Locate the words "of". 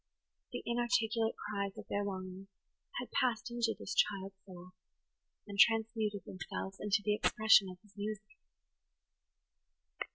1.77-1.85, 7.69-7.77